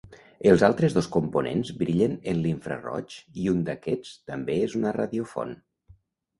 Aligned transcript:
Els 0.51 0.61
altres 0.67 0.95
dos 0.95 1.09
components 1.15 1.73
brillen 1.81 2.17
en 2.33 2.41
l'infraroig 2.47 3.19
i 3.45 3.47
un 3.55 3.63
d'aquests 3.71 4.19
també 4.33 4.59
és 4.67 4.77
una 4.83 4.99
radiofont. 5.01 5.57